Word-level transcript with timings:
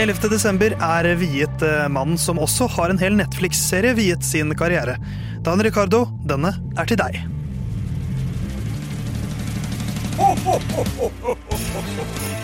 11. 0.00 0.30
desember 0.32 0.72
er 0.72 1.06
viet 1.20 1.62
eh, 1.66 1.88
mannen 1.92 2.16
som 2.18 2.40
også 2.40 2.66
har 2.78 2.92
en 2.92 3.00
hel 3.00 3.12
Netflix-serie 3.18 3.92
viet 3.98 4.24
sin 4.24 4.54
karriere. 4.56 4.96
Dan 5.44 5.60
Ricardo, 5.62 6.06
denne 6.24 6.54
er 6.80 6.88
til 6.88 6.96
deg. 7.02 7.20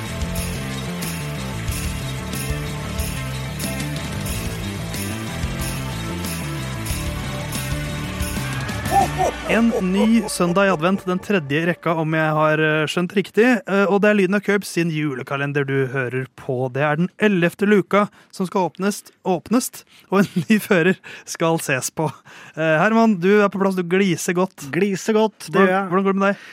En 9.49 9.73
ny 9.83 10.23
søndag 10.29 10.67
i 10.69 10.71
advent, 10.71 11.01
den 11.09 11.19
tredje 11.19 11.59
i 11.63 11.65
rekka, 11.67 11.95
om 11.99 12.13
jeg 12.15 12.35
har 12.37 12.61
eh, 12.63 12.85
skjønt 12.91 13.15
riktig. 13.17 13.47
Eh, 13.67 13.87
Og 13.91 14.03
det 14.05 14.11
er 14.13 14.19
Lyden 14.19 14.37
av 14.39 14.45
Curbs 14.47 14.71
sin 14.77 14.93
julekalender 14.95 15.67
du 15.67 15.89
hører 15.91 16.29
på. 16.39 16.69
Det 16.75 16.85
er 16.87 17.01
den 17.01 17.09
ellevte 17.19 17.67
luka 17.67 18.05
som 18.35 18.47
skal 18.47 18.69
åpnes, 18.69 19.01
åpnes, 19.27 19.71
og 20.13 20.21
en 20.23 20.45
ny 20.45 20.61
fører 20.63 21.01
skal 21.27 21.59
ses 21.65 21.91
på. 21.91 22.07
Eh, 22.55 22.77
Herman, 22.79 23.17
du 23.19 23.31
er 23.41 23.51
på 23.51 23.59
plass, 23.63 23.79
du 23.81 23.83
gliser 23.89 24.37
godt. 24.39 24.69
Gliser 24.75 25.17
godt. 25.19 25.49
Det, 25.49 25.57
gjør 25.65 25.73
jeg. 25.75 25.85
Hvordan 25.91 26.07
går 26.11 26.19
det 26.19 26.23
med 26.23 26.29
deg? 26.31 26.49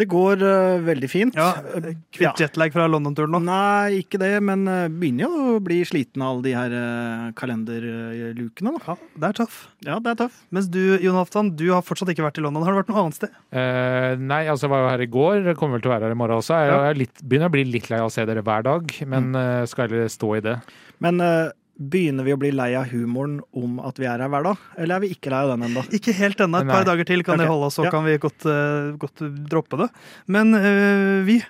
Det 0.00 0.06
går 0.08 0.40
uh, 0.40 0.80
veldig 0.86 1.08
fint. 1.12 1.36
Ja, 1.36 1.50
Eh, 1.76 1.92
Kvitt 2.14 2.40
jetlag 2.40 2.72
fra 2.72 2.86
London-turen 2.88 3.32
nå? 3.34 3.40
Nei, 3.44 4.00
ikke 4.02 4.18
det, 4.20 4.30
men 4.44 4.64
uh, 4.68 4.86
begynner 4.88 5.26
jo 5.28 5.56
å 5.56 5.60
bli 5.64 5.82
sliten 5.88 6.24
av 6.24 6.32
alle 6.32 6.46
de 6.46 6.54
her 6.56 6.72
uh, 6.76 7.26
kalenderlukene. 7.38 8.72
da. 8.78 8.80
Ja, 8.94 8.96
det 9.20 9.28
er 9.30 9.38
tøff. 9.42 9.58
Ja, 9.84 9.98
det 10.02 10.14
er 10.14 10.18
tøff. 10.24 10.38
Mens 10.54 10.68
du, 10.72 10.80
Jon 11.02 11.18
Halvdan, 11.18 11.52
du 11.58 11.66
har 11.74 11.84
fortsatt 11.86 12.12
ikke 12.12 12.24
vært 12.26 12.40
i 12.40 12.44
London. 12.44 12.64
Har 12.66 12.74
du 12.74 12.80
vært 12.82 12.92
noe 12.92 13.04
annet 13.04 13.18
sted? 13.20 13.36
Eh, 13.52 14.16
nei, 14.20 14.42
altså 14.48 14.66
jeg 14.68 14.74
var 14.74 14.84
jo 14.84 14.90
her 14.94 15.04
i 15.06 15.10
går. 15.18 15.40
Jeg 15.52 15.58
Kommer 15.60 15.78
vel 15.78 15.84
til 15.84 15.92
å 15.92 15.94
være 15.96 16.08
her 16.08 16.16
i 16.16 16.20
morgen 16.24 16.40
også. 16.42 16.58
Jeg 16.66 16.92
er 16.92 17.00
litt, 17.04 17.22
begynner 17.22 17.52
å 17.52 17.56
bli 17.56 17.64
litt 17.68 17.90
lei 17.92 18.00
av 18.02 18.08
å 18.10 18.14
se 18.14 18.24
dere 18.28 18.44
hver 18.46 18.64
dag, 18.66 18.94
men 19.12 19.32
eh, 19.38 19.64
skal 19.70 19.86
heller 19.88 20.08
stå 20.12 20.32
i 20.40 20.44
det. 20.48 20.56
Men 21.04 21.20
eh, 21.22 21.50
begynner 21.78 22.24
vi 22.26 22.34
å 22.34 22.38
bli 22.38 22.50
lei 22.54 22.72
av 22.78 22.90
humoren 22.92 23.38
om 23.56 23.78
at 23.82 23.96
vi 23.98 24.06
er 24.06 24.20
her 24.22 24.28
hver 24.30 24.44
dag? 24.44 24.56
Eller 24.78 24.96
er 24.98 25.04
vi 25.04 25.12
ikke 25.14 25.32
lei 25.32 25.40
av 25.46 25.52
den 25.54 25.66
ennå? 25.70 25.82
Ikke 25.98 26.12
helt 26.14 26.40
ennå. 26.44 26.60
Et 26.62 26.68
par 26.70 26.84
dager 26.88 27.08
til 27.08 27.24
kan 27.26 27.40
det 27.40 27.48
holde, 27.48 27.66
oss, 27.70 27.78
så 27.80 27.86
Ja. 27.88 27.90
kan 27.94 28.04
vi 28.06 28.18
godt, 28.22 28.44
uh, 28.46 28.92
godt 29.00 29.22
droppe 29.50 29.80
det. 29.80 29.88
Men 30.30 30.52
uh, 30.54 31.22
vi 31.26 31.40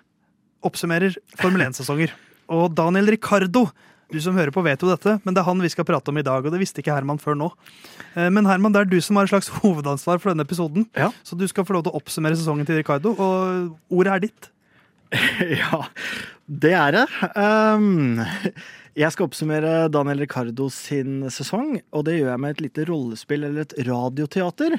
oppsummerer 0.62 1.16
Formel 1.40 1.64
1-sesonger. 1.66 2.12
Og 2.52 2.70
Daniel 2.76 3.10
Ricardo, 3.10 3.66
du 4.12 4.18
som 4.22 4.36
hører 4.36 4.52
på, 4.54 4.62
vet 4.64 4.82
jo 4.84 4.90
dette, 4.90 5.16
men 5.24 5.34
det 5.34 5.40
er 5.42 5.48
han 5.48 5.60
vi 5.64 5.70
skal 5.72 5.86
prate 5.88 6.12
om 6.12 6.18
i 6.20 6.24
dag, 6.26 6.44
og 6.44 6.52
det 6.54 6.60
visste 6.60 6.82
ikke 6.84 6.94
Herman 6.94 7.18
før 7.22 7.34
nå. 7.38 7.50
Uh, 8.14 8.28
Men 8.30 8.46
Herman, 8.46 8.72
det 8.74 8.84
er 8.84 8.90
du 8.92 8.98
som 9.02 9.16
har 9.18 9.26
et 9.26 9.32
slags 9.34 9.50
hovedansvar 9.58 10.20
for 10.22 10.30
denne 10.32 10.46
episoden, 10.46 10.86
Ja. 10.96 11.10
så 11.26 11.36
du 11.36 11.46
skal 11.50 11.64
få 11.66 11.74
lov 11.78 11.84
til 11.88 11.92
å 11.94 12.00
oppsummere 12.00 12.36
sesongen 12.38 12.66
til 12.68 12.78
Ricardo, 12.78 13.16
og 13.18 13.76
ordet 13.90 14.12
er 14.14 14.26
ditt. 14.28 14.50
ja, 15.62 15.80
det 16.46 16.72
er 16.76 16.94
det. 16.96 17.06
Um, 17.36 18.20
jeg 18.98 19.14
skal 19.14 19.28
oppsummere 19.28 19.88
Daniel 19.92 20.22
Ricardo 20.24 20.68
sin 20.72 21.26
sesong, 21.32 21.78
og 21.92 22.06
det 22.08 22.18
gjør 22.18 22.32
jeg 22.34 22.42
med 22.44 22.54
et 22.54 22.62
lite 22.66 22.86
rollespill 22.88 23.46
eller 23.48 23.66
et 23.66 23.76
radioteater. 23.88 24.78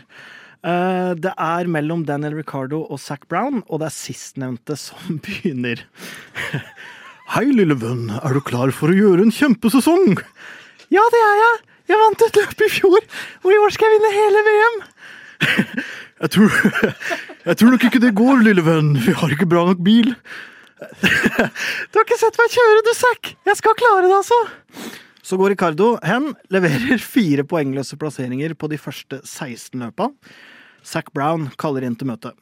Uh, 0.64 1.12
det 1.20 1.34
er 1.34 1.70
mellom 1.70 2.06
Daniel 2.08 2.38
Ricardo 2.40 2.84
og 2.88 3.02
Zac 3.04 3.28
Brown, 3.30 3.62
og 3.68 3.82
det 3.82 3.90
er 3.90 3.98
sistnevnte 3.98 4.78
som 4.80 5.20
begynner. 5.26 5.84
Hei, 7.34 7.46
lille 7.50 7.78
venn, 7.80 8.10
er 8.20 8.36
du 8.36 8.42
klar 8.46 8.74
for 8.76 8.94
å 8.94 8.98
gjøre 8.98 9.26
en 9.26 9.34
kjempesesong? 9.34 10.18
Ja, 10.94 11.04
det 11.14 11.22
er 11.26 11.44
jeg. 11.44 11.62
Jeg 11.92 12.00
vant 12.00 12.24
et 12.24 12.38
løp 12.40 12.62
i 12.64 12.72
fjor, 12.72 13.06
og 13.44 13.52
i 13.52 13.60
år 13.60 13.74
skal 13.76 13.90
jeg 13.90 14.00
vinne 14.00 14.18
hele 14.18 14.44
VM. 14.48 14.82
Jeg 16.24 16.32
tror, 16.32 16.54
jeg 17.44 17.60
tror 17.60 17.74
nok 17.74 17.86
ikke 17.88 18.02
det 18.04 18.14
går, 18.18 18.44
lille 18.46 18.64
venn. 18.66 18.94
Vi 19.04 19.16
har 19.18 19.34
ikke 19.36 19.50
bra 19.50 19.66
nok 19.68 19.82
bil. 19.84 20.14
Du 20.84 21.96
har 21.98 22.04
ikke 22.04 22.20
sett 22.20 22.38
meg 22.40 22.52
kjøre, 22.52 22.84
du, 22.84 22.92
Zack! 22.98 23.34
Jeg 23.48 23.60
skal 23.60 23.76
klare 23.80 24.06
det, 24.06 24.16
altså! 24.18 24.40
Så 25.24 25.38
går 25.40 25.54
Ricardo 25.54 25.94
hen, 26.04 26.34
leverer 26.52 27.00
fire 27.00 27.46
poengløse 27.48 27.96
plasseringer 28.00 28.56
på 28.60 28.68
de 28.72 28.80
første 28.82 29.22
16 29.24 29.80
løpa. 29.80 30.10
Zack 30.84 31.14
Brown 31.16 31.48
kaller 31.62 31.86
inn 31.88 31.96
til 31.96 32.10
møte. 32.10 32.34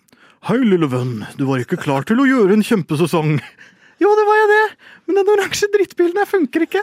Hei, 0.49 0.57
lille 0.65 0.89
venn, 0.89 1.19
du 1.37 1.45
var 1.45 1.61
ikke 1.61 1.77
klar 1.77 2.07
til 2.09 2.23
å 2.23 2.25
gjøre 2.25 2.57
en 2.57 2.65
kjempesesong. 2.65 3.35
Jo, 4.01 4.09
det 4.17 4.25
var 4.25 4.39
jeg 4.39 4.49
det, 4.49 4.63
men 5.05 5.19
den 5.19 5.29
oransje 5.29 5.69
drittbilen 5.69 6.17
her 6.17 6.25
funker 6.25 6.65
ikke. 6.65 6.81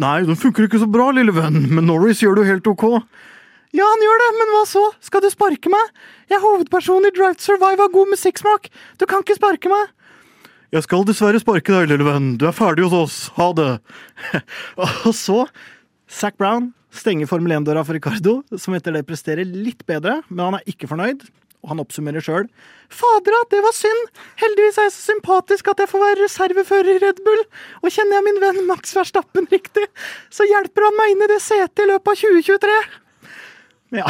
Nei, 0.00 0.22
den 0.24 0.40
funker 0.40 0.64
ikke 0.64 0.80
så 0.80 0.88
bra, 0.88 1.10
lille 1.12 1.34
venn, 1.36 1.66
men 1.68 1.84
Norris 1.90 2.22
gjør 2.24 2.38
det 2.38 2.46
jo 2.46 2.52
helt 2.54 2.70
ok. 2.72 2.86
Ja, 3.74 3.88
han 3.90 4.02
gjør 4.04 4.20
det, 4.22 4.30
men 4.38 4.52
hva 4.54 4.62
så? 4.70 4.84
Skal 5.02 5.24
du 5.24 5.26
sparke 5.32 5.70
meg? 5.72 5.88
Jeg 6.30 6.36
er 6.38 6.44
hovedperson 6.44 7.08
i 7.08 7.10
Drive 7.14 7.34
to 7.40 7.48
Survive 7.48 7.82
av 7.82 7.90
god 7.90 8.12
musikksmak. 8.12 8.68
Du 9.02 9.06
kan 9.10 9.24
ikke 9.24 9.34
sparke 9.34 9.72
meg. 9.72 9.90
Jeg 10.74 10.86
skal 10.86 11.02
dessverre 11.08 11.40
sparke 11.42 11.74
deg, 11.74 11.88
lille 11.90 12.06
venn. 12.06 12.36
Du 12.38 12.46
er 12.46 12.54
ferdig 12.54 12.86
hos 12.86 12.94
oss. 12.94 13.16
Ha 13.34 13.48
det. 13.58 13.72
Og 15.08 15.10
så 15.18 15.40
Zac 16.06 16.38
Brown 16.38 16.70
stenger 16.94 17.26
Formel 17.26 17.56
1-døra 17.56 17.82
for 17.82 17.98
Ricardo, 17.98 18.40
som 18.54 18.78
etter 18.78 18.94
det 18.94 19.02
presterer 19.08 19.42
litt 19.42 19.82
bedre, 19.90 20.20
men 20.30 20.46
han 20.46 20.60
er 20.60 20.70
ikke 20.70 20.90
fornøyd. 20.90 21.26
Og 21.64 21.72
han 21.72 21.80
oppsummerer 21.82 22.22
sjøl. 22.22 22.46
Fadera, 22.92 23.40
det 23.50 23.62
var 23.64 23.74
synd. 23.74 24.10
Heldigvis 24.38 24.78
er 24.78 24.86
jeg 24.86 24.94
så 24.94 25.06
sympatisk 25.14 25.70
at 25.72 25.80
jeg 25.82 25.90
får 25.90 26.02
være 26.06 26.20
reservefører 26.20 26.90
i 26.92 27.00
Red 27.02 27.22
Bull. 27.26 27.46
Og 27.82 27.90
kjenner 27.90 28.20
jeg 28.20 28.26
min 28.28 28.42
venn 28.42 28.66
Max 28.68 28.94
Verstappen 28.94 29.48
riktig, 29.50 29.88
så 30.30 30.46
hjelper 30.46 30.86
han 30.86 31.00
meg 31.00 31.14
inn 31.16 31.24
i 31.26 31.32
det 31.32 31.40
setet 31.42 31.82
i 31.82 31.88
løpet 31.90 32.12
av 32.12 32.22
2023. 32.22 32.76
Ja. 33.92 34.08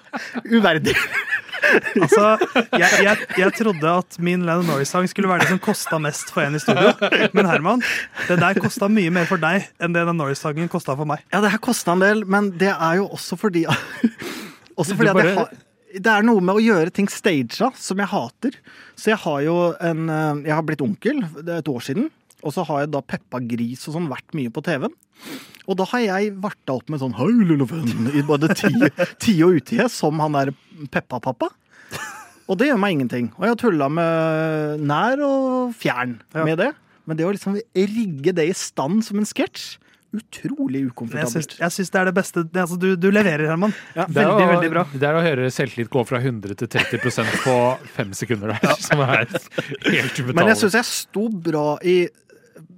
Uverdig. 0.56 0.94
Altså, 1.96 2.36
jeg, 2.78 2.90
jeg, 3.02 3.26
jeg 3.40 3.52
trodde 3.58 3.90
at 3.90 4.18
min 4.22 4.44
Lennon 4.46 4.68
Norris-sang 4.70 5.08
skulle 5.10 5.30
være 5.30 5.42
det 5.44 5.50
som 5.50 5.60
kosta 5.62 5.98
mest 6.02 6.30
for 6.34 6.44
en 6.44 6.54
i 6.58 6.60
studio. 6.62 6.92
Men 7.34 7.48
Herman, 7.50 7.82
det 8.28 8.38
der 8.42 8.60
kosta 8.62 8.88
mye 8.92 9.10
mer 9.10 9.26
for 9.28 9.40
deg 9.42 9.66
enn 9.82 9.96
det 9.96 10.04
den 10.06 10.20
Norris-sangen 10.20 10.70
kosta 10.72 10.94
for 10.98 11.08
meg. 11.08 11.24
Ja, 11.34 11.42
det 11.44 11.50
her 11.56 11.62
kosta 11.64 11.96
en 11.96 12.04
del, 12.04 12.22
men 12.28 12.52
det 12.60 12.70
er 12.74 13.00
jo 13.00 13.08
også 13.16 13.38
fordi 13.40 13.66
Også 14.76 14.92
fordi 14.92 15.08
at 15.08 15.16
jeg 15.24 15.36
har 15.38 15.52
det 16.02 16.12
er 16.12 16.24
noe 16.26 16.42
med 16.44 16.58
å 16.58 16.62
gjøre 16.62 16.92
ting 16.94 17.08
staged 17.10 17.58
som 17.80 18.00
jeg 18.02 18.10
hater. 18.12 18.56
Så 18.98 19.12
jeg 19.12 19.20
har 19.24 19.42
jo 19.46 19.56
en 19.80 20.08
eh, 20.12 20.46
Jeg 20.48 20.54
har 20.54 20.64
blitt 20.66 20.84
onkel 20.84 21.22
det 21.40 21.50
er 21.50 21.60
et 21.62 21.72
år 21.72 21.84
siden. 21.84 22.10
Og 22.44 22.54
så 22.54 22.64
har 22.68 22.84
jeg 22.84 22.92
da 22.94 23.02
Peppa 23.02 23.40
Gris 23.42 23.86
og 23.88 23.96
sånn 23.96 24.10
vært 24.10 24.36
mye 24.36 24.52
på 24.52 24.62
TV-en. 24.64 24.94
Og 25.66 25.78
da 25.80 25.86
har 25.90 26.02
jeg 26.04 26.34
varta 26.42 26.76
opp 26.76 26.90
med 26.92 27.00
sånn 27.02 27.16
Hei, 27.18 27.30
lille 27.48 27.66
venn, 27.66 28.10
i 28.14 28.22
både 28.26 28.52
tide 28.54 28.90
ti 29.22 29.38
og 29.42 29.58
utide, 29.58 29.88
som 29.90 30.20
han 30.22 30.36
der 30.36 30.52
Peppa-pappa. 30.92 31.50
Og 32.46 32.58
det 32.60 32.68
gjør 32.68 32.78
meg 32.78 32.94
ingenting. 32.94 33.32
Og 33.34 33.46
jeg 33.46 33.54
har 33.54 33.58
tulla 33.58 33.88
med 33.90 34.84
nær 34.86 35.22
og 35.26 35.72
fjern 35.74 36.20
med 36.36 36.60
det. 36.60 36.70
Men 37.06 37.18
det 37.18 37.26
å 37.26 37.32
liksom 37.34 37.56
rigge 37.74 38.34
det 38.36 38.46
i 38.50 38.54
stand 38.54 39.02
som 39.06 39.18
en 39.18 39.26
sketsj, 39.26 39.76
utrolig 40.14 40.84
ukomfortabelt. 40.90 41.56
jeg 41.58 41.72
syns 41.74 41.90
det 41.92 42.00
er 42.00 42.04
det 42.10 42.14
beste. 42.16 42.44
Det, 42.46 42.60
altså, 42.62 42.76
du, 42.80 42.88
du 42.96 43.08
leverer, 43.10 43.46
Herman. 43.50 43.74
Ja, 43.96 44.06
Veldig, 44.06 44.44
å- 44.46 44.52
veldig 44.54 44.70
bra. 44.72 44.84
Det 44.92 45.08
er 45.08 45.18
å 45.18 45.24
høre 45.24 45.48
selvtillit 45.52 45.90
gå 45.92 46.04
fra 46.08 46.20
100 46.22 46.54
til 46.62 46.68
30% 46.68 47.34
på 47.44 47.56
fem 47.96 48.12
sekunder 48.16 48.54
der, 48.54 48.76
som 48.80 49.02
er 49.04 49.26
helt 49.26 50.14
ubetalelig. 50.14 50.34
Men 50.38 50.52
jeg 50.52 50.60
syns 50.62 50.78
jeg 50.78 50.88
sto 50.88 51.26
bra 51.28 51.66
i 51.84 51.98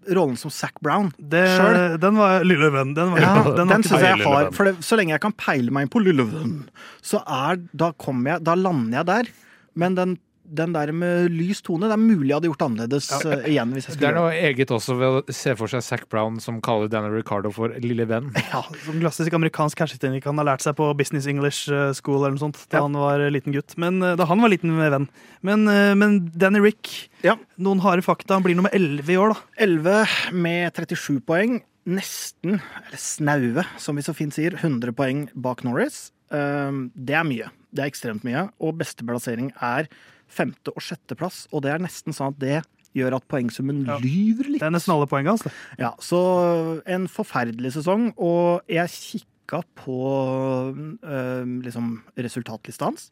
rollen 0.08 0.38
som 0.40 0.50
Zac 0.50 0.78
Brown. 0.82 1.10
Det, 1.20 1.44
den 2.00 2.16
var 2.18 2.42
lille 2.48 2.70
venn. 2.74 2.94
Den, 2.96 3.12
var, 3.12 3.20
Ja, 3.22 3.34
den, 3.60 3.68
den 3.74 3.84
syns 3.86 4.00
jeg 4.02 4.22
har. 4.24 4.48
For 4.56 4.70
det, 4.70 4.78
så 4.86 4.96
lenge 4.98 5.12
jeg 5.14 5.22
kan 5.22 5.34
peile 5.38 5.70
meg 5.74 5.86
inn 5.86 5.92
på 5.92 6.00
lille 6.02 6.24
venn, 6.26 6.56
så 7.04 7.20
er 7.24 7.60
Da 7.76 7.92
kommer 8.00 8.34
jeg 8.38 8.44
Da 8.48 8.56
lander 8.58 8.98
jeg 9.02 9.06
der. 9.12 9.30
Men 9.78 9.94
den, 9.94 10.16
den 10.48 10.72
der 10.72 10.90
med 10.96 11.28
lys 11.34 11.60
tone, 11.66 11.88
det 11.90 11.94
er 11.96 12.00
mulig 12.00 12.30
jeg 12.30 12.36
hadde 12.38 12.48
gjort 12.50 12.62
annerledes 12.64 13.08
ja, 13.12 13.36
igjen. 13.48 13.72
hvis 13.76 13.88
jeg 13.88 13.94
skulle 13.96 14.08
Det 14.08 14.08
er 14.08 14.18
noe 14.18 14.32
eget 14.48 14.72
også 14.74 14.96
ved 14.98 15.16
å 15.18 15.34
se 15.36 15.54
for 15.58 15.68
seg 15.72 15.84
Zac 15.84 16.06
Brown 16.08 16.38
som 16.40 16.60
kaller 16.64 16.88
Daniel 16.92 17.12
Ricardo 17.18 17.52
for 17.54 17.74
lille 17.84 18.06
venn. 18.08 18.30
ja, 18.52 18.62
Som 18.86 18.98
klassisk 19.02 19.36
amerikansk 19.36 19.78
hersketeknikk 19.84 20.28
han 20.30 20.40
har 20.40 20.48
lært 20.52 20.64
seg 20.64 20.76
på 20.78 20.88
Business 20.98 21.28
English 21.30 21.68
eh, 21.72 21.92
School 21.98 22.22
eller 22.22 22.36
noe 22.38 22.44
sånt 22.46 22.60
da 22.72 22.80
Ja. 22.80 22.84
han 22.86 22.96
var 22.96 23.24
liten 23.34 23.52
gutt. 23.56 23.76
Men 23.76 24.02
eh, 24.02 24.16
da 24.18 24.26
han 24.30 24.40
var 24.44 24.52
liten 24.52 24.72
venn. 24.78 25.08
Men, 25.46 25.68
eh, 25.68 25.94
men 25.98 26.18
Danny 26.34 26.60
Rick, 26.64 27.10
Ja. 27.26 27.36
noen 27.58 27.80
harde 27.84 28.02
fakta. 28.06 28.38
Han 28.38 28.46
blir 28.46 28.56
nummer 28.58 28.72
11 28.72 29.12
i 29.12 29.18
år, 29.20 29.34
da. 29.36 29.40
11 29.68 30.32
med 30.32 30.72
37 30.74 31.20
poeng. 31.28 31.60
Nesten, 31.88 32.58
eller 32.84 33.00
snaue, 33.00 33.64
som 33.80 33.96
vi 33.96 34.02
så 34.04 34.12
fint 34.16 34.34
sier, 34.36 34.52
100 34.60 34.92
poeng 34.92 35.26
bak 35.34 35.62
Norris. 35.64 36.10
Det 36.28 37.14
er 37.16 37.24
mye. 37.24 37.48
Det 37.72 37.84
er 37.84 37.88
ekstremt 37.88 38.24
mye. 38.28 38.48
Og 38.60 38.76
beste 38.80 39.06
plassering 39.08 39.48
er 39.64 39.88
femte- 40.28 40.74
og 40.74 40.82
sjetteplass. 40.84 41.46
Og 41.52 41.62
det 41.64 41.72
er 41.74 41.78
nesten 41.84 42.12
sånn 42.16 42.34
at 42.34 42.38
det 42.42 42.58
gjør 42.96 43.16
at 43.18 43.26
poengsummen 43.28 43.84
Ja. 43.86 43.98
lyver 44.00 44.48
litt. 44.48 44.60
Det 44.60 44.66
er 44.68 44.74
nesten 44.74 44.94
alle 44.94 45.06
poengene 45.06 45.38
det. 45.42 45.52
Ja, 45.78 45.92
så 46.00 46.82
en 46.86 47.06
forferdelig 47.06 47.74
sesong, 47.76 48.12
og 48.18 48.62
jeg 48.68 48.88
kikka 48.88 49.62
på 49.76 49.98
øh, 51.04 51.44
liksom 51.64 52.02
resultatlista 52.18 52.88
hans. 52.88 53.10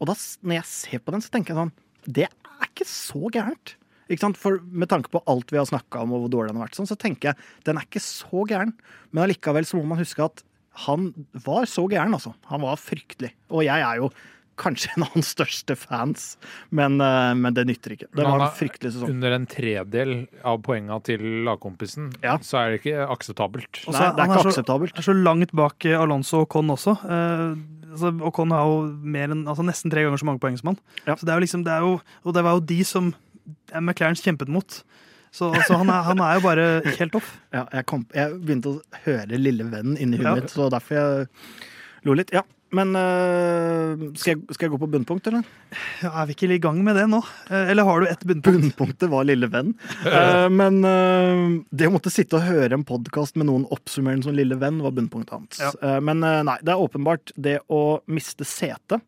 Og 0.00 0.08
da, 0.10 0.14
når 0.44 0.58
jeg 0.60 0.68
ser 0.70 0.98
på 1.04 1.12
den, 1.14 1.22
så 1.24 1.30
tenker 1.32 1.54
jeg 1.54 1.60
sånn 1.62 1.72
Det 2.06 2.26
er 2.28 2.66
ikke 2.68 2.86
så 2.86 3.26
gærent. 3.34 3.74
Ikke 4.08 4.22
sant? 4.22 4.36
For 4.38 4.60
Med 4.62 4.88
tanke 4.92 5.10
på 5.10 5.22
alt 5.26 5.50
vi 5.50 5.58
har 5.58 5.66
snakka 5.66 6.02
om, 6.04 6.12
og 6.14 6.26
hvor 6.26 6.30
dårlig 6.36 6.52
den 6.52 6.60
har 6.60 6.68
vært, 6.68 6.76
sånn, 6.78 6.86
så 6.86 6.96
tenker 6.98 7.32
jeg 7.32 7.36
den 7.66 7.76
er 7.80 7.86
ikke 7.88 8.02
så 8.04 8.44
gæren. 8.46 8.74
Men 9.12 9.24
allikevel 9.26 9.66
så 9.66 9.78
må 9.80 9.84
man 9.90 9.98
huske 9.98 10.22
at 10.24 10.44
han 10.86 11.08
var 11.32 11.64
så 11.64 11.86
gæren, 11.88 12.12
altså. 12.14 12.34
Han 12.52 12.60
var 12.60 12.76
fryktelig. 12.76 13.32
Og 13.50 13.64
jeg 13.64 13.80
er 13.80 13.96
jo 13.96 14.10
kanskje 14.56 14.88
en 14.96 15.02
av 15.04 15.10
hans 15.14 15.28
største 15.34 15.76
fans, 15.76 16.36
men, 16.70 17.00
eh, 17.00 17.34
men 17.36 17.54
det 17.54 17.66
nytter 17.68 17.92
ikke. 17.96 18.08
Det 18.16 18.24
var 18.24 18.40
en 18.46 18.54
fryktelig 18.56 18.92
sesong. 18.94 19.10
Under 19.16 19.32
en 19.36 19.46
tredel 19.46 20.14
av 20.44 20.62
poenga 20.64 20.98
til 21.04 21.20
lagkompisen, 21.46 22.14
Ja. 22.22 22.38
så 22.38 22.58
er 22.62 22.70
det 22.72 22.82
ikke 22.82 23.06
akseptabelt. 23.12 23.82
Også, 23.86 23.92
Nei, 23.92 24.10
det 24.16 24.18
er 24.24 24.26
ikke 24.32 24.42
så- 24.42 24.52
akseptabelt. 24.54 24.98
er 24.98 25.02
så 25.02 25.14
langt 25.22 25.52
bak 25.52 25.84
eh, 25.84 25.98
Alonso 26.00 26.40
og 26.40 26.48
Con 26.48 26.68
også. 26.68 26.96
Eh, 27.04 27.56
altså, 27.92 28.12
Ocon 28.22 28.50
har 28.50 28.64
jo 28.64 28.82
mer 29.02 29.28
enn, 29.28 29.44
altså 29.46 29.64
nesten 29.64 29.90
tre 29.90 30.02
ganger 30.04 30.18
så 30.18 30.24
mange 30.24 30.40
poeng 30.40 30.58
som 30.58 30.68
han. 30.74 30.78
Ja. 31.06 31.14
Så 31.16 31.26
det 31.26 31.30
er 31.34 31.40
jo 31.40 31.44
liksom, 31.46 31.64
det 31.64 31.72
er 31.72 31.80
jo, 31.80 32.00
og 32.24 32.34
det 32.34 32.42
var 32.44 32.52
jo 32.58 32.60
de 32.60 32.82
som 32.84 33.14
McLaren 33.74 34.16
kjempet 34.16 34.48
mot. 34.48 34.82
Så, 35.36 35.52
så 35.66 35.76
han, 35.76 35.90
er, 35.90 36.02
han 36.02 36.18
er 36.24 36.34
jo 36.38 36.40
bare 36.46 36.82
helt 36.96 37.14
off. 37.14 37.38
Ja, 37.52 37.66
jeg, 37.72 37.84
kom, 37.84 38.06
jeg 38.14 38.32
begynte 38.40 38.70
å 38.72 38.80
høre 39.04 39.36
Lille 39.38 39.64
Vennen 39.68 39.98
inni 40.00 40.16
huet 40.16 40.24
Ja. 40.24 40.34
mitt, 40.34 40.48
så 40.54 40.70
derfor 40.72 40.96
jeg 40.96 41.28
lo 42.04 42.14
litt. 42.14 42.30
Ja, 42.32 42.42
men 42.74 42.96
øh, 42.98 44.00
skal, 44.18 44.32
jeg, 44.34 44.54
skal 44.56 44.66
jeg 44.66 44.72
gå 44.74 44.80
på 44.82 44.88
bunnpunkt, 44.90 45.28
eller? 45.30 45.44
Ja, 46.02 46.10
er 46.10 46.26
vi 46.26 46.34
ikke 46.34 46.48
i 46.50 46.58
gang 46.62 46.80
med 46.84 46.98
det 46.98 47.04
nå? 47.10 47.20
Eh, 47.50 47.70
Eller 47.70 47.86
har 47.86 48.02
du 48.02 48.08
ett 48.10 48.24
bunnpunkt? 48.26 48.58
Bunnpunktet 48.64 49.12
var 49.12 49.28
Lille 49.28 49.48
Venn. 49.52 49.74
Eh, 50.02 50.48
men 50.50 50.80
det 51.70 51.86
å 51.88 51.94
måtte 51.94 52.12
sitte 52.12 52.40
og 52.40 52.46
høre 52.48 52.74
en 52.76 52.86
podkast 52.86 53.38
med 53.38 53.48
noen 53.50 53.68
oppsummerende 53.74 54.26
som 54.26 54.36
Lille 54.36 54.58
Venn, 54.60 54.82
var 54.82 54.94
bunnpunktet 54.96 55.36
hans. 55.36 55.62
Ja. 55.62 55.72
Eh, 55.82 56.00
men 56.04 56.20
nei, 56.24 56.58
det 56.66 56.74
er 56.74 56.82
åpenbart 56.82 57.32
det 57.36 57.60
å 57.72 58.00
miste 58.10 58.46
setet. 58.48 59.02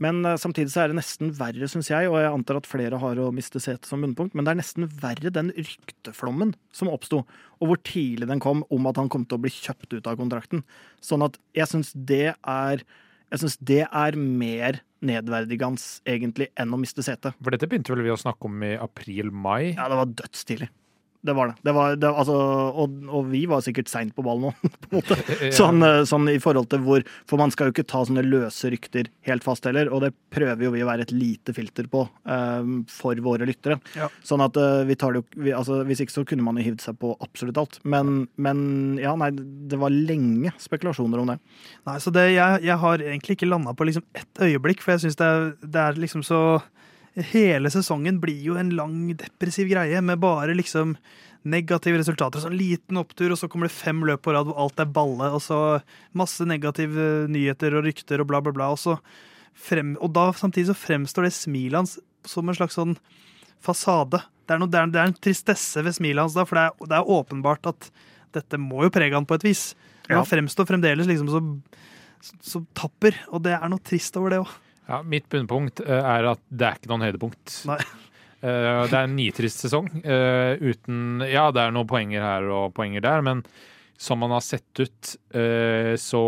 Men 0.00 0.24
øh, 0.26 0.38
samtidig 0.40 0.72
så 0.72 0.84
er 0.84 0.90
det 0.90 0.98
nesten 0.98 1.30
verre, 1.38 1.68
syns 1.70 1.90
jeg, 1.92 2.08
og 2.10 2.18
jeg 2.18 2.32
antar 2.32 2.58
at 2.58 2.68
flere 2.68 2.98
har 3.02 3.20
å 3.22 3.30
miste 3.34 3.62
setet 3.62 3.86
som 3.88 4.02
bunnpunkt, 4.02 4.34
men 4.34 4.46
det 4.46 4.54
er 4.54 4.60
nesten 4.60 4.88
verre 5.02 5.32
den 5.34 5.52
rykteflommen 5.54 6.54
som 6.74 6.90
oppsto, 6.90 7.22
og 7.60 7.70
hvor 7.70 7.80
tidlig 7.86 8.28
den 8.30 8.42
kom 8.42 8.64
om 8.74 8.90
at 8.90 8.98
han 9.00 9.10
kom 9.12 9.26
til 9.28 9.38
å 9.38 9.44
bli 9.44 9.54
kjøpt 9.54 9.94
ut 9.94 10.10
av 10.10 10.18
kontrakten. 10.20 10.64
Sånn 11.04 11.24
at 11.26 11.38
jeg 11.56 11.70
syns 11.70 11.94
det 11.94 12.34
er 12.34 12.86
jeg 13.32 13.40
synes 13.40 13.56
det 13.66 13.82
er 13.88 14.14
mer 14.14 14.76
nedverdigende 15.04 15.82
egentlig 16.06 16.50
enn 16.60 16.74
å 16.74 16.78
miste 16.78 17.02
setet. 17.02 17.34
For 17.42 17.54
dette 17.54 17.66
begynte 17.66 17.90
vel 17.90 18.04
vi 18.06 18.12
å 18.14 18.20
snakke 18.20 18.46
om 18.46 18.62
i 18.62 18.76
april-mai. 18.78 19.74
Ja, 19.74 19.88
det 19.90 19.98
var 19.98 20.12
dødstidlig. 20.20 20.68
Det 21.24 21.32
var 21.32 21.48
det. 21.48 21.54
det, 21.62 21.72
var, 21.72 21.94
det 21.96 22.08
altså, 22.10 22.34
og, 22.76 22.96
og 23.08 23.28
vi 23.30 23.44
var 23.48 23.62
sikkert 23.64 23.88
seint 23.88 24.12
på 24.16 24.22
ballen 24.26 24.50
nå, 24.50 24.50
på 24.84 24.90
en 24.90 24.98
måte. 24.98 25.16
Sånn, 25.58 25.80
eh, 25.86 26.02
sånn 26.08 26.28
i 26.28 26.36
forhold 26.42 26.68
til 26.72 26.82
hvor 26.84 27.04
For 27.30 27.40
man 27.40 27.52
skal 27.54 27.70
jo 27.70 27.74
ikke 27.74 27.86
ta 27.88 28.02
sånne 28.04 28.24
løse 28.26 28.68
rykter 28.72 29.08
helt 29.24 29.46
fast 29.46 29.64
heller, 29.64 29.88
og 29.88 30.02
det 30.04 30.12
prøver 30.34 30.66
jo 30.66 30.74
vi 30.74 30.82
å 30.84 30.88
være 30.88 31.06
et 31.06 31.14
lite 31.14 31.54
filter 31.56 31.88
på 31.90 32.02
um, 32.28 32.82
for 32.90 33.16
våre 33.24 33.48
lyttere. 33.48 33.78
Ja. 33.96 34.10
Sånn 34.26 34.44
at 34.44 34.58
uh, 34.60 34.82
vi 34.84 34.98
tar 35.00 35.14
det 35.14 35.22
jo 35.22 35.44
vi, 35.46 35.54
altså, 35.56 35.80
Hvis 35.88 36.04
ikke 36.04 36.16
så 36.18 36.26
kunne 36.28 36.44
man 36.44 36.60
jo 36.60 36.66
hivd 36.66 36.84
seg 36.84 36.98
på 37.00 37.14
absolutt 37.24 37.60
alt. 37.60 37.80
Men, 37.88 38.26
men 38.36 38.60
ja, 39.00 39.14
nei, 39.18 39.30
det 39.32 39.80
var 39.80 39.94
lenge 39.94 40.52
spekulasjoner 40.60 41.22
om 41.22 41.32
det. 41.32 41.38
Nei, 41.88 41.96
så 42.04 42.12
det, 42.14 42.28
jeg, 42.34 42.64
jeg 42.68 42.80
har 42.84 43.04
egentlig 43.08 43.38
ikke 43.38 43.48
landa 43.48 43.72
på 43.76 43.88
liksom 43.88 44.04
ett 44.16 44.44
øyeblikk, 44.44 44.84
for 44.84 44.94
jeg 44.94 45.06
syns 45.06 45.20
det, 45.20 45.32
det 45.64 45.88
er 45.88 46.04
liksom 46.04 46.24
så 46.26 46.42
Hele 47.14 47.70
sesongen 47.70 48.16
blir 48.22 48.40
jo 48.42 48.56
en 48.58 48.72
lang, 48.74 48.96
depressiv 49.14 49.68
greie 49.70 50.00
med 50.02 50.18
bare 50.22 50.54
liksom 50.58 50.96
negative 51.46 52.00
resultater. 52.00 52.40
Sånn 52.42 52.56
liten 52.58 52.98
opptur, 52.98 53.30
og 53.34 53.38
så 53.38 53.46
kommer 53.52 53.68
det 53.68 53.76
fem 53.76 54.00
løp 54.08 54.22
på 54.24 54.32
rad 54.34 54.48
hvor 54.48 54.58
alt 54.64 54.80
er 54.82 54.88
balle, 54.90 55.28
og 55.36 55.42
så 55.44 55.58
masse 56.16 56.42
negative 56.48 57.28
nyheter 57.30 57.76
og 57.78 57.84
rykter 57.86 58.22
og 58.24 58.30
bla, 58.30 58.40
bla, 58.42 58.54
bla. 58.56 58.70
Og, 58.74 58.80
så 58.80 58.96
frem, 59.54 59.92
og 60.02 60.10
da 60.16 60.30
samtidig 60.34 60.72
så 60.72 60.78
fremstår 60.80 61.28
det 61.28 61.34
smilet 61.36 61.78
hans 61.82 61.98
som 62.26 62.48
en 62.50 62.56
slags 62.58 62.74
sånn 62.80 62.96
fasade. 63.64 64.22
Det 64.48 64.56
er, 64.56 64.60
noe, 64.60 64.72
det 64.72 64.80
er, 64.80 64.90
det 64.92 65.00
er 65.02 65.12
en 65.12 65.20
tristesse 65.28 65.84
ved 65.84 65.94
smilet 65.96 66.24
hans 66.24 66.34
da, 66.36 66.46
for 66.48 66.58
det 66.58 66.66
er, 66.66 66.88
det 66.90 66.98
er 66.98 67.14
åpenbart 67.20 67.70
at 67.70 67.90
dette 68.34 68.58
må 68.58 68.82
jo 68.88 68.92
prege 68.92 69.14
han 69.14 69.28
på 69.28 69.38
et 69.38 69.46
vis. 69.46 69.68
Men 70.08 70.16
Ja. 70.18 70.24
han 70.24 70.28
fremstår 70.32 70.66
fremdeles 70.68 71.06
liksom 71.08 71.30
så, 71.32 71.40
så 72.44 72.64
tapper, 72.76 73.14
og 73.30 73.44
det 73.46 73.54
er 73.56 73.68
noe 73.70 73.80
trist 73.84 74.16
over 74.20 74.34
det 74.34 74.42
òg. 74.42 74.50
Ja, 74.88 75.02
mitt 75.02 75.28
bunnpunkt 75.32 75.80
eh, 75.84 76.00
er 76.04 76.26
at 76.34 76.42
det 76.52 76.66
er 76.68 76.80
ikke 76.80 76.90
noen 76.92 77.06
høydepunkt. 77.08 77.60
Nei. 77.70 77.80
Eh, 78.44 78.50
Det 78.90 78.92
er 78.92 79.06
en 79.06 79.14
nitrist 79.16 79.62
sesong 79.62 79.86
eh, 80.04 80.58
uten 80.60 81.22
Ja, 81.24 81.46
det 81.48 81.62
er 81.62 81.70
noen 81.72 81.88
poenger 81.88 82.20
her 82.20 82.44
og 82.52 82.74
poenger 82.76 83.00
der, 83.00 83.22
men 83.24 83.40
som 83.96 84.20
man 84.20 84.34
har 84.36 84.42
sett 84.44 84.82
ut, 84.82 85.12
så 86.02 86.20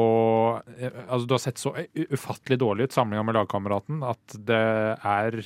Altså, 0.62 1.26
du 1.28 1.34
har 1.34 1.42
sett 1.42 1.60
så 1.60 1.74
ufattelig 2.14 2.56
dårlig 2.62 2.86
ut 2.88 2.96
sammenligna 2.96 3.26
med 3.26 3.36
lagkameraten 3.36 4.00
at 4.06 4.36
det 4.48 4.62
er 4.96 5.36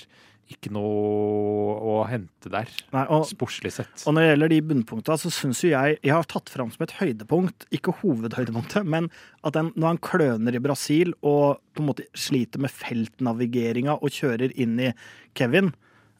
ikke 0.51 0.73
noe 0.75 1.75
å 1.79 1.97
hente 2.11 2.51
der, 2.53 2.71
Nei, 2.95 3.05
og, 3.13 3.27
sportslig 3.31 3.73
sett. 3.75 3.93
Og 4.05 4.17
når 4.17 4.25
det 4.25 4.31
gjelder 4.31 4.53
de 4.53 4.61
bunnpunktene, 4.71 5.19
så 5.23 5.33
syns 5.35 5.63
jo 5.63 5.71
jeg 5.73 5.99
Jeg 6.03 6.15
har 6.15 6.27
tatt 6.31 6.51
fram 6.51 6.73
som 6.75 6.83
et 6.87 6.97
høydepunkt, 6.99 7.69
ikke 7.75 7.95
hovedhøydepunktet, 8.01 8.89
men 8.95 9.11
at 9.47 9.55
den, 9.57 9.71
når 9.77 9.95
han 9.95 10.03
kløner 10.05 10.57
i 10.57 10.63
Brasil 10.63 11.15
og 11.21 11.61
på 11.77 11.85
en 11.85 11.91
måte 11.93 12.09
sliter 12.19 12.63
med 12.63 12.75
feltnavigeringa 12.75 14.01
og 14.01 14.17
kjører 14.17 14.55
inn 14.61 14.79
i 14.83 14.91
Kevin 15.39 15.71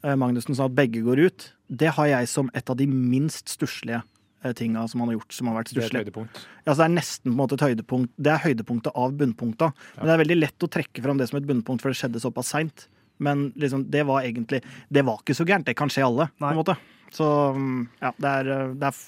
eh, 0.05 0.15
Magnussen, 0.15 0.55
sånn 0.55 0.71
at 0.71 0.79
begge 0.79 1.03
går 1.07 1.25
ut, 1.27 1.51
det 1.67 1.95
har 1.99 2.13
jeg 2.13 2.31
som 2.31 2.53
et 2.55 2.71
av 2.71 2.79
de 2.79 2.87
minst 2.91 3.51
stusslige 3.51 4.05
eh, 4.45 4.55
tinga 4.57 4.87
som 4.91 5.03
han 5.03 5.13
har 5.13 5.19
gjort, 5.19 5.35
som 5.35 5.51
har 5.51 5.59
vært 5.59 5.75
Det 5.75 5.83
er 5.83 5.89
et 5.89 6.13
stusslig. 6.13 6.47
Ja, 6.63 6.71
så 6.71 6.79
det 6.85 6.87
er 6.87 6.95
nesten 6.95 7.29
på 7.31 7.35
en 7.35 7.43
måte 7.43 7.59
et 7.59 7.67
høydepunkt. 7.67 8.15
Det 8.15 8.33
er 8.35 8.47
høydepunktet 8.47 8.95
av 8.95 9.19
bunnpunkta. 9.19 9.73
Men 9.99 10.07
det 10.07 10.17
er 10.17 10.25
veldig 10.25 10.39
lett 10.39 10.67
å 10.67 10.71
trekke 10.79 11.05
fram 11.05 11.19
det 11.19 11.31
som 11.31 11.43
et 11.43 11.51
bunnpunkt, 11.51 11.83
for 11.83 11.91
det 11.91 11.99
skjedde 11.99 12.23
såpass 12.23 12.55
seint. 12.55 12.89
Men 13.21 13.51
liksom, 13.61 13.85
det 13.93 14.07
var 14.09 14.25
egentlig 14.25 14.63
Det 14.91 15.05
var 15.07 15.21
ikke 15.21 15.37
så 15.37 15.45
gærent. 15.47 15.67
Det 15.69 15.77
kan 15.79 15.93
skje 15.93 16.07
alle, 16.07 16.31
på 16.41 16.51
en 16.51 16.59
måte. 16.61 16.77
Så 17.13 17.27
mm, 17.57 17.79
ja, 18.01 18.13
det 18.23 18.33
er, 18.41 18.51
det 18.79 18.87
er, 18.87 18.99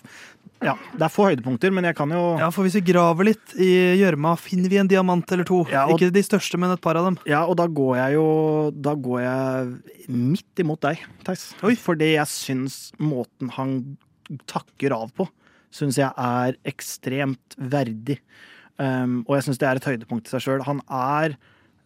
ja, 0.66 0.72
det 0.98 1.04
er 1.06 1.12
få 1.14 1.28
høydepunkter, 1.28 1.70
men 1.74 1.86
jeg 1.86 1.94
kan 1.98 2.10
jo 2.10 2.22
Ja, 2.40 2.48
for 2.50 2.66
hvis 2.66 2.74
vi 2.80 2.82
graver 2.92 3.28
litt 3.28 3.52
i 3.62 3.68
gjørma, 4.00 4.32
finner 4.42 4.72
vi 4.72 4.80
en 4.82 4.90
diamant 4.90 5.30
eller 5.34 5.46
to. 5.46 5.60
Ja, 5.70 5.84
og- 5.86 5.94
Ikke 6.00 6.10
de 6.14 6.22
største, 6.26 6.58
men 6.58 6.74
et 6.74 6.82
par 6.82 6.98
av 6.98 7.06
dem. 7.06 7.18
Ja, 7.30 7.44
og 7.46 7.56
da 7.60 7.68
går 7.70 7.96
jeg 8.00 8.16
jo 8.18 8.26
Da 8.74 8.94
går 8.94 9.20
jeg 9.22 10.08
midt 10.10 10.64
imot 10.64 10.80
deg, 10.82 10.98
Theis. 11.24 11.52
Fordi 11.62 12.14
jeg 12.16 12.26
syns 12.26 12.90
måten 12.98 13.50
han 13.54 13.76
takker 14.50 14.92
av 14.96 15.12
på, 15.14 15.28
syns 15.72 15.96
jeg 16.00 16.10
er 16.18 16.56
ekstremt 16.66 17.54
verdig. 17.58 18.18
Um, 18.78 19.20
og 19.28 19.36
jeg 19.36 19.44
syns 19.46 19.58
det 19.62 19.68
er 19.68 19.76
et 19.78 19.84
høydepunkt 19.84 20.26
i 20.26 20.30
seg 20.34 20.42
sjøl. 20.42 20.62
Han 20.66 20.80
er 20.90 21.36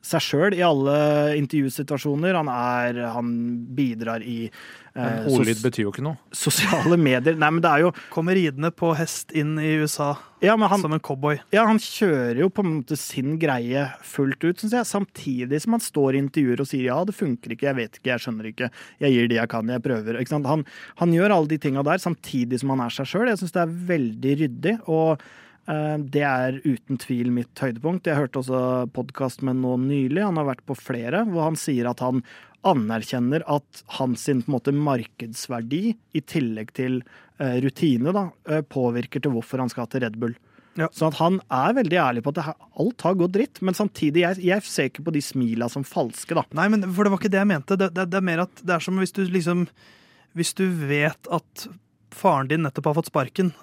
seg 0.06 0.22
sjøl 0.22 0.54
i 0.56 0.62
alle 0.64 0.96
intervjusituasjoner. 1.40 2.36
Han 2.38 2.50
er 2.52 3.00
Han 3.16 3.30
bidrar 3.76 4.22
i 4.22 4.46
eh, 4.46 5.26
ordlyd 5.26 5.60
betyr 5.64 5.86
jo 5.86 5.92
ikke 5.92 6.04
noe. 6.06 6.16
sosiale 6.34 6.96
medier. 7.00 7.36
Nei, 7.38 7.50
men 7.50 7.62
det 7.64 7.72
er 7.72 7.84
jo 7.86 7.92
Kommer 8.12 8.38
ridende 8.38 8.70
på 8.75 8.92
hest 8.98 9.34
inn 9.36 9.56
i 9.58 9.75
USA 9.82 10.12
Ja, 10.44 10.54
men 10.56 10.68
han, 10.70 10.80
som 10.80 10.92
en 10.94 11.02
cowboy. 11.02 11.40
Ja, 11.54 11.64
han 11.68 11.80
kjører 11.82 12.42
jo 12.44 12.50
på 12.52 12.62
en 12.64 12.75
måte 12.78 12.96
sin 13.00 13.38
greie 13.42 13.86
fullt 14.04 14.44
ut, 14.44 14.60
syns 14.60 14.76
jeg. 14.76 14.88
Samtidig 14.88 15.62
som 15.64 15.76
han 15.76 15.84
står 15.84 16.16
i 16.16 16.22
intervjuer 16.25 16.62
og 16.62 16.68
sier 16.70 16.90
ja, 16.90 16.98
det 17.08 17.16
funker 17.16 17.56
ikke, 17.56 17.70
jeg 17.70 17.78
vet 17.80 17.98
ikke, 17.98 18.12
jeg 18.12 18.25
skjønner 18.26 18.50
ikke, 18.52 18.70
jeg 19.02 19.16
gir 19.16 19.32
det 19.32 19.40
jeg 19.40 19.52
kan, 19.52 19.72
jeg 19.72 19.84
prøver. 19.84 20.20
Ikke 20.20 20.34
sant? 20.36 20.48
Han, 20.50 20.62
han 21.00 21.16
gjør 21.16 21.34
alle 21.38 21.50
de 21.50 21.58
tinga 21.62 21.84
der 21.86 22.02
samtidig 22.02 22.60
som 22.62 22.75
han 22.75 22.84
er 22.86 22.94
seg 22.94 23.10
sjøl. 23.10 23.26
Jeg 23.32 23.42
syns 23.42 23.56
det 23.56 23.64
er 23.64 23.75
veldig 23.90 24.38
ryddig. 24.44 24.78
og 24.86 25.26
det 25.66 26.23
er 26.23 26.61
uten 26.62 26.99
tvil 27.02 27.32
mitt 27.35 27.58
høydepunkt. 27.58 28.06
Jeg 28.06 28.18
hørte 28.20 28.38
også 28.42 28.61
podkast 28.94 29.42
med 29.46 29.58
nå 29.58 29.73
nylig, 29.82 30.23
han 30.23 30.38
har 30.38 30.46
vært 30.52 30.64
på 30.68 30.76
flere, 30.78 31.25
hvor 31.26 31.49
han 31.49 31.58
sier 31.58 31.88
at 31.90 32.02
han 32.04 32.20
anerkjenner 32.66 33.42
at 33.50 33.82
hans 33.99 34.26
måte, 34.50 34.73
markedsverdi, 34.75 35.82
i 36.18 36.23
tillegg 36.26 36.73
til 36.75 37.00
eh, 37.38 37.58
rutine, 37.62 38.14
da, 38.14 38.28
eh, 38.50 38.62
påvirker 38.62 39.23
til 39.23 39.35
hvorfor 39.35 39.62
han 39.62 39.70
skal 39.70 39.87
til 39.90 40.02
Red 40.06 40.18
Bull. 40.23 40.35
Ja. 40.76 40.88
Så 40.92 41.06
at 41.08 41.18
han 41.23 41.38
er 41.49 41.76
veldig 41.78 41.99
ærlig 42.02 42.23
på 42.26 42.32
at 42.35 42.38
det, 42.38 42.46
her- 42.49 42.66
alt 42.82 43.04
har 43.06 43.14
gått 43.16 43.35
dritt, 43.37 43.61
men 43.64 43.75
samtidig, 43.78 44.25
jeg, 44.25 44.42
jeg 44.44 44.66
ser 44.66 44.90
ikke 44.90 45.06
på 45.06 45.14
de 45.14 45.23
smila 45.25 45.70
som 45.73 45.87
falske, 45.88 46.35
da. 46.37 46.42
Nei, 46.58 46.66
men 46.75 46.85
for 46.92 47.06
det 47.06 47.14
var 47.14 47.23
ikke 47.23 47.32
det 47.32 47.40
jeg 47.42 47.50
mente. 47.54 47.78
Det, 47.80 47.90
det, 47.96 48.08
det 48.12 48.18
er 48.20 48.26
mer 48.28 48.42
at 48.44 48.62
det 48.66 48.75
er 48.76 48.85
som 48.85 48.99
hvis 49.00 49.14
du 49.16 49.23
liksom 49.25 49.66
Hvis 50.37 50.50
du 50.52 50.66
vet 50.68 51.30
at 51.32 51.62
faren 52.12 52.50
din 52.50 52.61
nettopp 52.66 52.90
har 52.90 52.96
fått 52.99 53.08
sparken, 53.08 53.54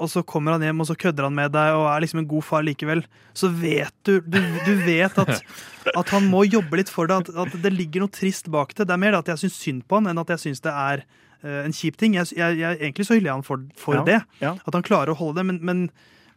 og 0.00 0.08
så 0.10 0.22
kommer 0.26 0.56
han 0.56 0.62
hjem 0.64 0.80
og 0.82 0.88
så 0.88 0.96
kødder 0.98 1.26
han 1.28 1.34
med 1.36 1.52
deg 1.54 1.74
og 1.76 1.84
er 1.90 2.02
liksom 2.04 2.22
en 2.22 2.28
god 2.30 2.44
far 2.46 2.64
likevel, 2.66 3.02
så 3.36 3.50
vet 3.52 3.92
du 4.08 4.20
Du, 4.24 4.38
du 4.66 4.72
vet 4.86 5.18
at, 5.20 5.42
at 6.00 6.12
han 6.14 6.28
må 6.32 6.44
jobbe 6.48 6.80
litt 6.80 6.90
for 6.92 7.10
det, 7.10 7.18
at, 7.24 7.32
at 7.44 7.58
det 7.62 7.72
ligger 7.74 8.04
noe 8.04 8.12
trist 8.12 8.48
bak 8.52 8.72
det. 8.74 8.88
Det 8.88 8.96
er 8.96 9.02
mer 9.02 9.18
at 9.20 9.28
jeg 9.28 9.44
syns 9.44 9.58
synd 9.60 9.84
på 9.88 10.00
han, 10.00 10.08
enn 10.10 10.22
at 10.22 10.32
jeg 10.34 10.42
syns 10.46 10.64
det 10.64 10.72
er 10.72 11.04
uh, 11.44 11.60
en 11.66 11.76
kjip 11.76 11.98
ting. 12.00 12.16
Jeg, 12.18 12.32
jeg, 12.38 12.58
jeg, 12.62 12.80
egentlig 12.80 13.06
så 13.08 13.18
hyller 13.18 13.30
jeg 13.32 13.38
han 13.40 13.46
for, 13.46 13.68
for 13.78 14.00
Ja, 14.00 14.06
det. 14.08 14.18
ja. 14.42 14.54
At 14.64 14.78
han 14.78 14.86
klarer 14.86 15.12
å 15.14 15.18
holde 15.20 15.42
det, 15.42 15.46
men, 15.52 15.60
men, 15.62 15.84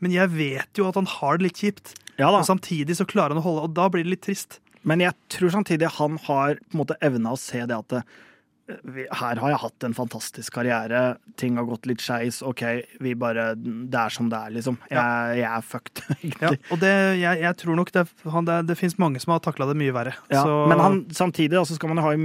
men 0.03 0.13
jeg 0.15 0.33
vet 0.35 0.81
jo 0.81 0.89
at 0.91 1.00
han 1.00 1.09
har 1.17 1.39
det 1.39 1.47
litt 1.50 1.63
kjipt. 1.63 1.95
Ja. 2.19 2.29
Og 2.31 2.45
samtidig 2.47 3.00
så 3.00 3.07
klarer 3.07 3.33
han 3.35 3.41
å 3.41 3.47
holde, 3.47 3.65
og 3.69 3.75
da 3.77 3.88
blir 3.91 4.05
det 4.05 4.13
litt 4.17 4.25
trist. 4.27 4.59
Men 4.85 5.01
jeg 5.01 5.15
tror 5.33 5.50
samtidig 5.55 5.89
han 5.97 6.19
har 6.27 6.59
på 6.62 6.75
en 6.75 6.83
måte 6.83 7.00
evna 7.01 7.33
å 7.33 7.39
se 7.41 7.63
det 7.65 7.74
at 7.75 8.00
her 8.65 9.38
har 9.38 9.51
jeg 9.51 9.60
hatt 9.62 9.86
en 9.86 9.93
fantastisk 9.93 10.55
karriere, 10.57 11.17
ting 11.38 11.60
har 11.60 11.67
gått 11.69 11.86
litt 11.86 12.01
skeis, 12.01 12.39
OK, 12.41 12.63
vi 13.03 13.13
bare 13.13 13.51
Det 13.55 14.00
er 14.00 14.13
som 14.13 14.29
det 14.31 14.39
er, 14.39 14.55
liksom. 14.55 14.79
Jeg, 14.89 15.38
jeg 15.38 15.50
er 15.51 15.65
fucked, 15.65 16.01
Ja, 16.41 16.51
og 16.74 16.81
det, 16.81 16.93
jeg, 17.22 17.41
jeg 17.43 17.60
tror 17.62 17.77
nok 17.77 17.93
det, 17.93 18.05
han, 18.34 18.50
det, 18.50 18.60
det 18.72 18.77
finnes 18.79 18.98
mange 19.01 19.22
som 19.22 19.36
har 19.36 19.43
takla 19.45 19.69
det 19.69 19.77
mye 19.77 19.93
verre. 19.93 20.15
Ja, 20.34 20.41
så, 20.41 20.57
Men 20.72 20.81
han, 20.81 21.01
samtidig 21.13 21.60
altså, 21.62 21.77
skal 21.77 21.93
man 21.93 22.01
ha 22.01 22.15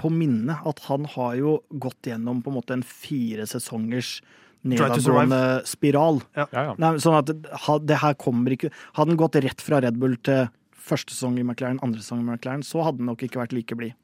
på 0.00 0.12
minne 0.14 0.56
at 0.66 0.80
han 0.88 1.04
har 1.16 1.36
jo 1.40 1.58
gått 1.82 2.08
gjennom 2.08 2.40
på 2.44 2.52
en 2.52 2.58
måte 2.62 2.78
en 2.78 2.86
fire 2.86 3.44
sesongers 3.50 4.18
nedadgående 4.64 5.42
spiral. 5.68 6.22
Ja, 6.36 6.48
ja. 6.52 6.74
Nei, 6.80 6.94
sånn 7.00 7.18
at 7.20 7.28
det, 7.28 7.52
det 7.88 8.00
her 8.00 8.16
kommer 8.20 8.52
ikke 8.52 8.68
Hadde 8.92 9.14
han 9.14 9.20
gått 9.20 9.38
rett 9.40 9.64
fra 9.64 9.80
Red 9.80 9.96
Bull 10.00 10.18
til 10.24 10.48
første 10.90 11.14
sesong 11.14 11.38
i 11.40 11.44
McLaren, 11.44 11.80
andre 11.84 12.00
sesong 12.02 12.24
i 12.24 12.28
McLaren, 12.28 12.64
så 12.66 12.82
hadde 12.84 13.02
han 13.02 13.12
nok 13.12 13.24
ikke 13.26 13.40
vært 13.42 13.54
like 13.56 13.76
blid. 13.76 13.96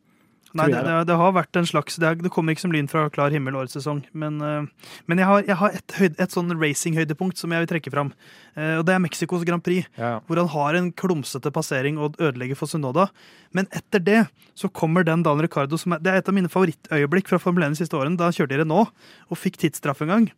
Nei, 0.57 0.69
det, 0.71 0.81
det, 0.87 0.95
det 1.09 1.17
har 1.19 1.33
vært 1.35 1.59
en 1.59 1.67
slags 1.69 1.99
Det, 2.00 2.11
det 2.23 2.31
kommer 2.33 2.55
ikke 2.55 2.62
som 2.62 2.73
lyn 2.75 2.88
fra 2.88 3.07
klar 3.12 3.35
himmel 3.35 3.57
årets 3.59 3.75
sesong. 3.76 4.05
Men, 4.17 4.38
eh, 4.45 4.93
men 5.11 5.21
jeg 5.21 5.29
har, 5.29 5.43
jeg 5.49 5.59
har 5.61 5.75
et, 5.76 5.97
et 6.23 6.33
sånn 6.33 6.55
racing-høydepunkt 6.55 7.41
som 7.41 7.53
jeg 7.53 7.65
vil 7.65 7.71
trekke 7.75 7.93
fram. 7.93 8.12
Eh, 8.55 8.76
og 8.79 8.87
det 8.88 8.95
er 8.95 9.03
Mexicos 9.03 9.45
Grand 9.49 9.65
Prix. 9.65 9.88
Ja. 9.99 10.19
hvor 10.26 10.41
han 10.41 10.50
har 10.53 10.79
en 10.79 10.93
klumsete 10.93 11.50
passering 11.55 11.99
og 12.00 12.17
ødelegger 12.21 12.59
for 12.59 12.71
Sunoda. 12.71 13.09
Men 13.57 13.69
etter 13.75 14.03
det 14.03 14.21
så 14.57 14.71
kommer 14.73 15.05
den 15.07 15.25
Dan 15.26 15.43
Ricardo 15.43 15.79
som 15.81 15.97
er, 15.97 16.05
Det 16.05 16.12
er 16.12 16.23
et 16.23 16.29
av 16.31 16.37
mine 16.37 16.53
favorittøyeblikk 16.53 17.29
fra 17.33 17.41
Formel 17.43 17.67
1 17.67 17.76
de 17.76 17.83
siste 17.83 17.99
årene. 17.99 18.17
Da 18.17 18.31
han 18.31 18.37
kjørte 18.37 18.57
i 18.57 18.62
Renault 18.62 18.95
og 19.29 19.41
fikk 19.41 19.59
tidsstraff 19.65 20.05
en 20.05 20.15
gang. 20.15 20.31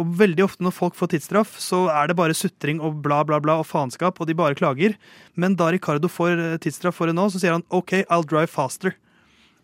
Og 0.00 0.14
veldig 0.16 0.46
ofte 0.46 0.64
når 0.64 0.72
folk 0.72 0.96
får 0.96 1.12
tidsstraff, 1.12 1.58
så 1.60 1.84
er 1.92 2.08
det 2.08 2.16
bare 2.16 2.36
sutring 2.36 2.80
og 2.80 3.02
bla, 3.04 3.20
bla, 3.26 3.40
bla 3.42 3.58
og 3.60 3.68
faenskap, 3.68 4.20
og 4.20 4.28
de 4.30 4.36
bare 4.38 4.56
klager. 4.56 4.96
Men 5.36 5.58
da 5.60 5.68
Ricardo 5.74 6.08
får 6.08 6.38
eh, 6.38 6.58
tidsstraff 6.62 6.96
for 6.96 7.10
Renault, 7.10 7.34
så 7.34 7.42
sier 7.42 7.56
han 7.58 7.66
OK, 7.68 8.00
I'll 8.08 8.26
drive 8.26 8.48
faster. 8.52 8.96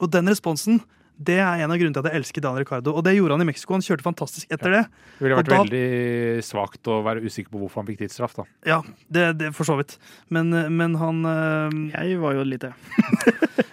Og 0.01 0.11
den 0.13 0.29
responsen 0.33 0.83
det 1.17 1.39
er 1.41 1.63
en 1.65 1.71
av 1.73 1.79
grunnene 1.81 1.97
til 1.97 2.05
at 2.05 2.13
jeg 2.13 2.21
elsker 2.21 2.43
Dan 2.45 2.59
Ricardo. 2.61 2.93
Og 2.93 3.01
det 3.07 3.15
gjorde 3.17 3.33
han 3.39 3.41
i 3.41 3.47
Mexico. 3.49 3.73
Han 3.73 3.81
kjørte 3.81 4.05
fantastisk 4.05 4.51
etter 4.53 4.69
det. 4.75 4.83
Det 5.17 5.25
ville 5.25 5.39
vært 5.39 5.49
da- 5.49 5.61
veldig 5.63 6.43
svakt 6.45 6.91
å 6.93 6.99
være 7.07 7.23
usikker 7.25 7.49
på 7.55 7.63
hvorfor 7.63 7.81
han 7.81 7.87
fikk 7.89 8.03
tidsstraff. 8.03 8.35
da. 8.37 8.45
Ja, 8.69 8.83
det, 9.09 9.23
det 9.41 9.49
for 9.57 9.65
så 9.65 9.79
vidt. 9.79 9.95
Men, 10.29 10.53
men 10.77 10.99
han 11.01 11.23
øh... 11.25 11.79
Jeg 11.95 12.19
var 12.21 12.37
jo 12.37 12.45
litt 12.45 12.67
det. 12.67 12.75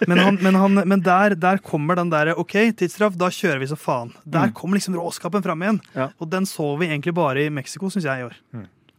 Men, 0.08 0.20
han, 0.20 0.36
men, 0.44 0.56
han, 0.60 0.74
men 0.88 1.00
der, 1.04 1.32
der 1.40 1.60
kommer 1.64 1.96
den 1.96 2.10
der 2.12 2.34
OK, 2.40 2.52
tidsstraff, 2.76 3.16
da 3.20 3.30
kjører 3.32 3.60
vi 3.62 3.70
så 3.72 3.78
faen. 3.80 4.10
Der 4.28 4.50
Mm. 4.50 4.54
kommer 4.58 4.76
liksom 4.76 4.96
råskapen 5.00 5.44
fram 5.46 5.62
igjen. 5.64 5.78
Ja. 5.96 6.10
Og 6.20 6.28
den 6.32 6.44
så 6.50 6.66
vi 6.80 6.90
egentlig 6.90 7.14
bare 7.16 7.46
i 7.46 7.52
Mexico, 7.54 7.88
syns 7.92 8.04
jeg, 8.10 8.20
i 8.20 8.26
år. 8.28 8.36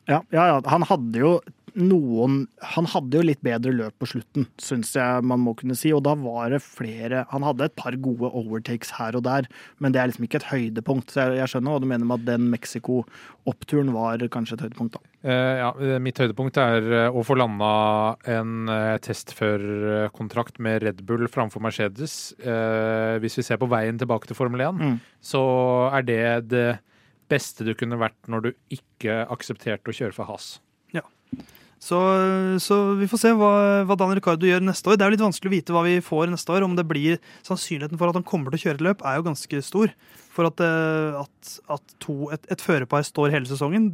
Ja, 0.09 0.21
ja, 0.33 0.47
ja, 0.53 0.61
han 0.73 0.83
hadde 0.89 1.21
jo 1.21 1.35
noen 1.75 2.47
Han 2.75 2.87
hadde 2.87 3.19
jo 3.19 3.25
litt 3.27 3.41
bedre 3.43 3.73
løp 3.75 3.97
på 3.99 4.07
slutten, 4.07 4.47
syns 4.63 4.93
jeg 4.95 5.25
man 5.27 5.41
må 5.43 5.55
kunne 5.59 5.75
si. 5.79 5.91
Og 5.93 6.03
da 6.07 6.15
var 6.19 6.51
det 6.55 6.61
flere 6.63 7.25
Han 7.33 7.43
hadde 7.47 7.67
et 7.69 7.75
par 7.77 7.97
gode 7.99 8.31
overtakes 8.31 8.93
her 8.99 9.17
og 9.19 9.25
der, 9.27 9.49
men 9.83 9.93
det 9.95 10.01
er 10.03 10.11
liksom 10.13 10.25
ikke 10.29 10.41
et 10.43 10.49
høydepunkt. 10.53 11.11
Så 11.11 11.25
jeg, 11.25 11.41
jeg 11.43 11.53
skjønner 11.55 11.75
hva 11.75 11.81
du 11.83 11.89
mener 11.91 12.07
med 12.07 12.23
at 12.23 12.29
den 12.31 12.47
Mexico-oppturen 12.53 13.93
var 13.95 14.23
kanskje 14.33 14.59
et 14.59 14.65
høydepunkt, 14.69 14.99
da. 14.99 15.03
Eh, 15.25 15.57
ja, 15.63 15.71
eh, 15.81 15.99
mitt 16.05 16.19
høydepunkt 16.21 16.59
er 16.61 16.89
eh, 17.05 17.09
å 17.17 17.23
få 17.25 17.37
landa 17.41 17.71
en 18.29 18.69
eh, 18.69 18.99
testførerkontrakt 19.05 20.59
med 20.63 20.83
Red 20.85 21.03
Bull 21.09 21.27
framfor 21.33 21.63
Mercedes. 21.65 22.35
Eh, 22.39 23.19
hvis 23.23 23.39
vi 23.41 23.45
ser 23.47 23.61
på 23.61 23.69
veien 23.71 23.99
tilbake 24.01 24.29
til 24.31 24.37
Formel 24.39 24.61
1, 24.61 24.75
Mm. 24.85 24.99
så 25.23 25.41
er 25.95 26.03
det 26.03 26.49
det 26.49 26.79
beste 27.31 27.65
du 27.65 27.73
kunne 27.75 27.97
vært 27.99 28.29
når 28.29 28.43
du 28.43 28.53
ikke 28.71 29.25
aksepterte 29.33 29.89
å 29.89 29.95
kjøre 29.97 30.13
for 30.13 30.25
Haas. 30.29 30.61
Så, 31.85 31.99
så 32.65 32.77
vi 32.97 33.05
får 33.11 33.21
se 33.21 33.31
hva, 33.37 33.51
hva 33.85 33.97
Daniel 34.01 34.17
Ricardo 34.17 34.49
gjør 34.49 34.63
neste 34.65 34.89
år. 34.89 34.97
Det 34.97 35.05
er 35.05 35.11
jo 35.11 35.17
litt 35.19 35.25
vanskelig 35.27 35.51
å 35.51 35.55
vite 35.55 35.75
hva 35.77 35.83
vi 35.85 35.99
får 36.05 36.31
neste 36.33 36.55
år. 36.55 36.65
Om 36.65 36.79
det 36.79 36.87
blir 36.89 37.19
Sannsynligheten 37.45 38.01
for 38.01 38.09
at 38.09 38.17
han 38.17 38.25
kommer 38.25 38.55
til 38.55 38.63
å 38.63 38.65
kjøre 38.65 38.81
et 38.81 38.85
løp, 38.87 39.05
er 39.05 39.19
jo 39.19 39.27
ganske 39.27 39.61
stor. 39.67 39.93
For 40.33 40.49
at, 40.49 40.63
eh, 40.65 41.19
at, 41.21 41.53
at 41.77 41.95
to, 42.01 42.17
et, 42.33 42.49
et 42.55 42.65
førerpar 42.65 43.05
står 43.05 43.35
hele 43.37 43.51
sesongen, 43.51 43.93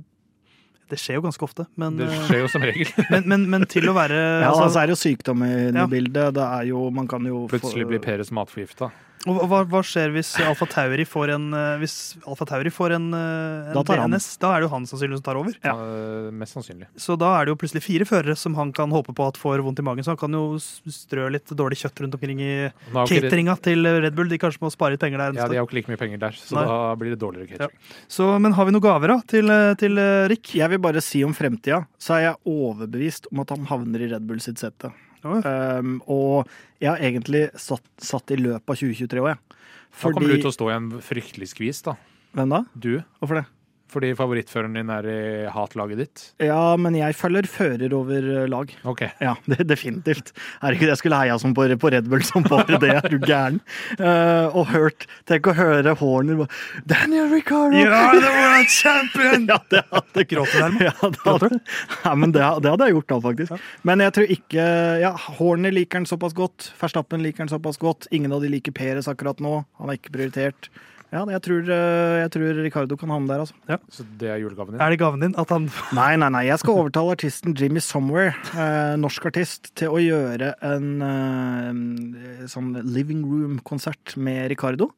det 0.91 0.99
skjer 0.99 1.19
jo 1.19 1.25
ganske 1.27 1.45
ofte. 1.47 1.67
Men, 1.79 1.99
Det 1.99 2.07
eh, 2.11 2.23
skjer 2.31 2.41
jo 2.45 2.53
som 2.55 2.65
regel. 2.71 2.89
men, 3.13 3.27
men, 3.31 3.45
men 3.57 3.67
til 3.71 3.91
å 3.91 3.95
være 3.99 4.17
Ja, 4.23 4.49
altså, 4.53 4.69
altså 4.69 4.81
er 4.85 4.91
det 4.91 4.95
jo 4.97 5.03
sykdom 5.03 5.45
i 5.47 5.53
Ja. 5.75 5.87
bildet. 5.91 6.35
Det 6.39 6.47
er 6.47 6.71
jo 6.71 6.87
Man 6.95 7.11
kan 7.11 7.27
jo 7.27 7.45
få- 7.47 7.57
Plutselig 7.57 7.91
blir 7.91 8.03
Peres 8.07 8.31
matforgifta. 8.35 8.93
Og 9.29 9.37
hva, 9.51 9.59
hva 9.69 9.81
skjer 9.85 10.15
hvis 10.15 10.31
Alfa 10.41 10.65
Tauri 10.71 11.05
får 11.05 11.35
en 11.35 11.43
eh, 11.53 11.75
Hvis 11.83 11.95
Alfa 12.25 12.47
Tauri 12.49 12.71
får 12.73 12.95
en, 12.97 13.09
eh, 13.13 13.67
en 13.69 13.77
Da. 13.77 13.83
DNS? 13.85 14.29
Da 14.41 14.55
er 14.55 14.63
det 14.63 14.69
jo 14.69 14.71
han 14.73 14.87
sannsynligvis 14.89 15.21
som 15.21 15.27
tar 15.27 15.41
over. 15.41 15.57
Ja. 15.61 15.75
Eh, 15.77 16.31
mest 16.33 16.57
sannsynlig. 16.57 16.89
Så 16.97 17.19
da 17.21 17.35
er 17.37 17.45
det 17.45 17.53
jo 17.53 17.59
plutselig 17.61 17.83
fire 17.85 18.07
førere 18.09 18.37
som 18.41 18.57
han 18.57 18.73
kan 18.73 18.89
håpe 18.95 19.13
på 19.17 19.27
at 19.29 19.37
får 19.41 19.61
vondt 19.67 19.83
i 19.83 19.85
magen. 19.85 20.07
Så 20.07 20.15
han 20.15 20.21
kan 20.23 20.33
jo 20.33 20.57
strø 20.57 21.29
litt 21.35 21.53
dårlig 21.53 21.83
kjøtt 21.83 22.01
rundt 22.01 22.17
omkring 22.17 22.41
i 22.41 22.55
cateringa 22.95 23.59
til 23.61 23.85
Red 23.85 24.17
Bull. 24.17 24.33
De 24.33 24.41
kanskje 24.41 24.65
må 24.65 24.73
spare 24.73 24.97
litt 24.97 25.05
penger 25.05 25.21
der. 25.21 25.37
Ja, 25.37 25.51
De 25.53 25.59
har 25.61 25.67
jo 25.67 25.69
ikke 25.69 25.81
like 25.83 25.93
mye 25.93 26.01
penger 26.01 26.25
der, 26.25 26.41
så 26.41 26.57
Nei. 26.57 26.65
da 26.73 26.81
blir 27.03 27.13
det 27.13 27.21
dårligere 27.21 27.53
catering. 27.53 27.77
Så, 28.09 28.31
men 28.41 28.57
har 28.57 28.71
vi 28.71 28.77
noen 28.79 28.87
gaver 28.89 29.17
da 29.17 29.19
til, 29.29 29.53
til 29.85 30.01
Rick? 30.33 30.55
Jeg 30.57 30.73
vil 30.73 30.81
bare 30.81 31.05
si 31.05 31.21
om 31.29 31.37
fremtida, 31.37 31.85
så 32.01 32.17
er 32.17 32.27
jeg 32.31 32.41
overbevist 32.57 33.29
om 33.35 33.45
at 33.45 33.53
han 33.53 33.69
havner 33.69 34.09
i 34.09 34.13
Red 34.15 34.25
Bull 34.25 34.41
sitt 34.41 34.63
sete. 34.65 34.95
Um, 35.25 35.99
og 36.09 36.49
jeg 36.81 36.91
har 36.91 37.03
egentlig 37.05 37.47
satt, 37.61 37.85
satt 38.01 38.33
i 38.33 38.39
løpet 38.41 38.73
av 38.73 38.81
2023 38.81 39.23
òg, 39.25 39.33
jeg. 39.35 39.59
Da 40.01 40.13
kommer 40.15 40.33
du 40.33 40.39
til 40.39 40.53
å 40.53 40.55
stå 40.55 40.69
i 40.71 40.77
en 40.77 40.91
fryktelig 41.05 41.51
skvis, 41.53 41.83
da. 41.87 41.97
Hvem 42.37 42.53
da? 42.55 42.63
Du. 42.79 42.93
Hvorfor 43.19 43.41
det? 43.41 43.47
Fordi 43.91 44.13
favorittføreren 44.15 44.77
din 44.77 44.91
er 44.93 45.07
i 45.11 45.21
hatlaget 45.51 45.99
ditt. 45.99 46.25
Ja, 46.43 46.77
men 46.79 46.95
jeg 46.99 47.17
følger 47.19 47.49
fører 47.51 47.95
over 47.97 48.29
eh, 48.37 48.47
lag. 48.51 48.75
Ok. 48.85 49.07
Ja, 49.21 49.35
det, 49.45 49.67
definitivt. 49.69 50.31
det 50.63 50.79
jeg 50.81 50.97
skulle 50.97 51.19
heia 51.19 51.35
som 51.39 51.53
på, 51.55 51.67
på 51.81 51.91
Red 51.93 52.07
Bull 52.09 52.23
som 52.25 52.45
bare 52.47 52.79
det, 52.81 52.93
er 52.95 53.09
du 53.13 53.19
gæren? 53.21 53.59
Uh, 54.01 54.49
og 54.57 54.71
hørt 54.73 55.05
Tenk 55.29 55.51
å 55.51 55.55
høre 55.55 55.93
Horner 56.01 56.39
bare 56.41 56.85
Daniel 56.89 57.29
Ricardo! 57.35 57.77
Ja, 57.85 58.15
det 58.17 58.31
var 58.33 58.57
en 58.57 58.71
champion! 58.73 59.47
Ja, 59.51 59.59
det 59.73 59.83
hadde 59.91 60.25
Gråter 60.31 60.73
du, 60.73 60.81
Ja, 60.87 60.95
det 61.03 61.23
hadde, 61.27 61.61
ja, 62.07 62.15
men 62.15 62.35
det, 62.35 62.43
det 62.65 62.73
hadde 62.73 62.89
jeg 62.89 62.97
gjort 62.97 63.11
da, 63.13 63.21
faktisk. 63.27 63.69
Men 63.87 64.05
jeg 64.07 64.17
tror 64.17 64.35
ikke 64.37 64.69
ja, 65.03 65.13
Horner 65.39 65.75
liker 65.75 66.01
den 66.01 66.09
såpass 66.09 66.37
godt. 66.37 66.71
Verstappen 66.81 67.25
liker 67.25 67.45
den 67.45 67.53
såpass 67.53 67.81
godt. 67.81 68.09
Ingen 68.15 68.33
av 68.37 68.45
de 68.45 68.53
liker 68.53 68.75
Peres 68.77 69.11
akkurat 69.11 69.41
nå. 69.43 69.61
Han 69.81 69.93
er 69.93 70.01
ikke 70.01 70.15
prioritert. 70.17 70.71
Ja, 71.11 71.25
jeg 71.27 71.43
tror, 71.43 71.65
eh, 71.67 72.17
jeg 72.23 72.31
tror 72.37 72.61
Ricardo 72.63 72.97
kan 72.97 73.11
havne 73.11 73.27
der, 73.27 73.43
altså. 73.43 73.79
Så 73.91 74.05
det 74.21 74.29
er 74.31 74.39
julegaven 74.39 74.77
din? 74.77 74.81
Er 74.81 74.91
det 74.95 75.01
gaven 75.01 75.25
din 75.25 75.35
at 75.35 75.51
han 75.51 75.67
Nei, 75.99 76.15
nei, 76.17 76.29
nei. 76.31 76.45
Jeg 76.47 76.63
skal 76.63 76.85
overtale 76.85 77.17
artisten 77.17 77.57
Jimmy 77.59 77.83
Somewhere, 77.83 78.37
eh, 78.55 78.95
norsk 79.01 79.27
artist, 79.33 79.73
til 79.75 79.91
å 79.91 79.99
gjøre 79.99 80.55
en 80.63 80.87
eh, 81.03 82.47
sånn 82.51 82.77
living 82.95 83.27
room-konsert 83.27 84.15
med 84.17 84.53
Ricardo. 84.55 84.93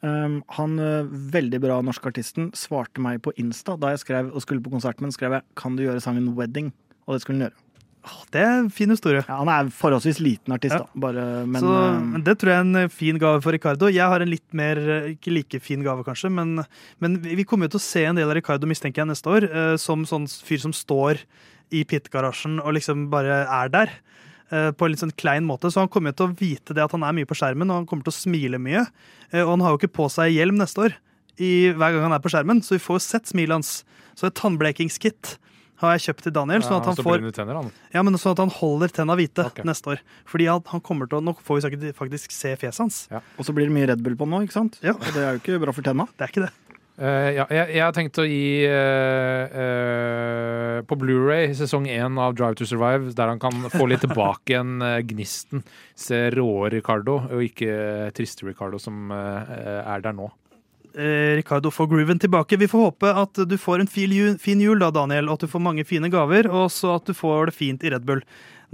Um, 0.00 0.38
han, 0.56 0.78
eh, 0.80 1.04
veldig 1.04 1.60
bra 1.60 1.80
norsk 1.84 2.06
artisten, 2.08 2.48
svarte 2.56 3.02
meg 3.04 3.20
på 3.20 3.34
Insta 3.36 3.74
da 3.76 3.92
jeg 3.92 4.00
skrev 4.06 4.30
og 4.32 4.40
skulle 4.40 4.64
på 4.64 4.72
konsert 4.72 4.96
med 4.96 5.10
ham, 5.10 5.12
skrev 5.12 5.32
jeg 5.36 5.42
'Kan 5.54 5.76
du 5.76 5.82
gjøre 5.84 6.00
sangen 6.00 6.34
'Wedding'? 6.34 6.72
Og 7.06 7.14
det 7.14 7.20
skulle 7.20 7.36
han 7.36 7.50
gjøre. 7.50 7.58
Det 8.32 8.40
er 8.40 8.60
en 8.62 8.70
fin 8.72 8.88
historie. 8.88 9.20
Ja, 9.28 9.36
han 9.42 9.48
er 9.52 9.68
forholdsvis 9.74 10.20
liten 10.22 10.54
artist, 10.54 10.72
Ja. 10.72 10.78
da. 10.86 11.00
Bare, 11.02 11.24
men 11.46 11.60
så, 11.60 11.72
eh, 11.96 12.00
men 12.00 12.22
det 12.24 12.38
tror 12.38 12.48
jeg 12.50 12.56
er 12.56 12.64
en 12.64 12.76
eh, 12.76 12.88
fin 12.88 13.18
gave 13.18 13.42
for 13.42 13.52
Ricardo. 13.52 13.88
Jeg 13.92 14.06
har 14.08 14.20
en 14.22 14.30
litt 14.30 14.54
mer, 14.54 14.78
eh, 14.78 15.08
ikke 15.16 15.32
like 15.34 15.60
fin 15.60 15.82
gave 15.82 16.04
kanskje, 16.04 16.30
men, 16.32 16.64
men 17.00 17.18
vi 17.20 17.44
kommer 17.44 17.68
jo 17.68 17.76
til 17.76 17.80
å 17.80 17.88
se 17.88 18.04
en 18.06 18.16
del 18.16 18.28
av 18.30 18.34
Ricardo, 18.38 18.66
mistenker 18.66 19.02
jeg, 19.04 19.10
neste 19.10 19.28
år, 19.28 19.76
som 19.78 20.04
sånn 20.08 20.26
fyr 20.26 20.60
som 20.60 20.72
står 20.72 21.18
i 21.72 21.84
pit-garasjen 21.84 22.58
og 22.64 22.72
liksom 22.74 23.10
bare 23.10 23.44
er 23.46 23.68
der. 23.68 23.90
På 24.50 24.82
en 24.86 24.90
litt 24.90 24.98
sånn 24.98 25.14
klein 25.14 25.44
måte, 25.46 25.70
så 25.70 25.78
han 25.84 25.88
kommer 25.88 26.10
jo 26.10 26.16
til 26.18 26.26
å 26.26 26.38
vite 26.40 26.74
det 26.74 26.82
at 26.82 26.90
han 26.90 27.04
er 27.06 27.12
mye 27.14 27.28
på 27.28 27.36
skjermen, 27.38 27.70
og 27.70 27.76
han 27.82 27.86
kommer 27.86 28.02
til 28.02 28.10
å 28.10 28.18
smile 28.18 28.58
mye. 28.58 28.80
Og 29.44 29.52
han 29.52 29.60
har 29.62 29.70
jo 29.76 29.78
ikke 29.78 29.92
på 29.94 30.08
seg 30.10 30.32
hjelm 30.34 30.58
neste 30.58 30.88
år 30.88 30.96
i, 31.38 31.70
hver 31.70 31.92
gang 31.94 32.08
han 32.08 32.16
er 32.16 32.24
på 32.24 32.32
skjermen, 32.32 32.58
så 32.64 32.74
vi 32.74 32.82
får 32.82 32.98
jo 32.98 33.04
sett 33.04 33.30
smilet 33.30 33.54
hans. 33.60 33.84
Så 34.18 34.26
et 34.26 34.34
tannblekingskit 34.34 35.36
har 35.80 35.96
jeg 35.96 36.04
kjøpt 36.08 36.26
til 36.26 36.34
Daniel, 36.36 36.64
sånn 36.64 36.78
at 36.80 36.88
han 36.90 36.98
får 37.00 37.26
tenner, 37.36 37.60
han. 37.60 37.70
ja, 37.94 38.04
men 38.04 38.18
sånn 38.20 38.36
at 38.36 38.42
han 38.44 38.52
holder 38.52 38.92
tenna 38.94 39.16
hvite 39.18 39.46
okay. 39.48 39.66
neste 39.68 39.94
år. 39.94 40.02
Fordi 40.28 40.48
han, 40.50 40.64
han 40.72 40.84
kommer 40.84 41.08
til 41.10 41.20
å, 41.20 41.24
Nå 41.24 41.36
får 41.40 41.62
vi 41.72 41.92
faktisk 41.96 42.34
se 42.34 42.54
fjeset 42.60 42.84
hans. 42.84 43.04
Og 43.38 43.46
så 43.46 43.54
blir 43.56 43.70
det 43.70 43.76
mye 43.76 43.88
Red 43.92 44.04
Bull 44.04 44.18
på 44.20 44.28
nå, 44.28 44.44
ikke 44.46 44.58
sant? 44.58 44.80
Ja. 44.84 44.96
Og 44.96 45.14
det 45.14 45.24
er 45.24 45.36
jo 45.36 45.42
ikke 45.42 45.62
bra 45.62 45.76
for 45.76 45.86
tenna. 45.86 46.08
Det 46.16 46.26
er 46.26 46.34
ikke 46.34 46.48
det. 46.48 46.52
Uh, 47.00 47.30
ja, 47.32 47.46
jeg, 47.48 47.70
jeg 47.78 47.80
har 47.80 47.94
tenkt 47.96 48.18
å 48.20 48.26
gi 48.28 48.66
uh, 48.68 49.54
uh, 49.56 50.80
på 50.84 50.98
Blu-ray 51.00 51.54
sesong 51.56 51.86
én 51.88 52.18
av 52.20 52.34
Drive 52.36 52.58
to 52.60 52.68
Survive, 52.68 53.14
der 53.16 53.32
han 53.32 53.40
kan 53.40 53.56
få 53.72 53.86
litt 53.88 54.04
tilbake 54.04 54.52
igjen 54.52 54.84
gnisten. 55.08 55.64
Se 55.96 56.26
råe 56.34 56.68
Ricardo, 56.74 57.22
og 57.30 57.46
ikke 57.46 58.10
triste 58.16 58.44
Ricardo 58.44 58.80
som 58.82 59.08
er 59.14 60.04
der 60.04 60.16
nå. 60.16 60.28
Eh, 60.94 61.36
Ricardo 61.36 61.70
får 61.70 61.86
grooven 61.86 62.18
tilbake. 62.18 62.56
Vi 62.56 62.68
får 62.68 62.78
håpe 62.78 63.12
at 63.14 63.42
du 63.46 63.58
får 63.58 63.84
en 63.84 63.90
fin 64.38 64.60
jul, 64.60 64.78
da, 64.78 64.90
Daniel, 64.90 65.28
og 65.28 65.38
at 65.38 65.46
du 65.46 65.52
får 65.52 65.62
mange 65.62 65.84
fine 65.84 66.10
gaver, 66.10 66.50
og 66.50 66.70
så 66.72 66.96
at 66.96 67.06
du 67.06 67.14
får 67.14 67.50
det 67.50 67.54
fint 67.54 67.84
i 67.84 67.92
Red 67.94 68.06
Bull 68.08 68.24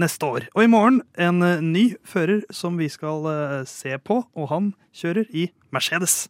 neste 0.01 0.27
år. 0.27 0.49
Og 0.55 0.65
i 0.65 0.71
morgen 0.71 1.03
en 1.19 1.43
eh, 1.43 1.61
ny 1.61 1.85
fører 2.05 2.45
som 2.51 2.79
vi 2.81 2.89
skal 2.93 3.29
eh, 3.33 3.61
se 3.69 3.97
på, 3.99 4.23
og 4.37 4.49
han 4.53 4.73
kjører 4.97 5.29
i 5.33 5.51
Mercedes. 5.73 6.29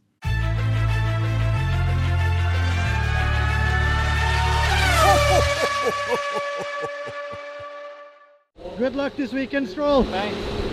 Good 8.77 8.95
luck 8.95 9.17
this 9.17 9.33
weekend, 9.33 9.69
Stroll. 9.71 10.05
Thanks. 10.05 10.66